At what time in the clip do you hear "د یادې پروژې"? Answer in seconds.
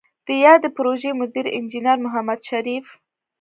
0.27-1.11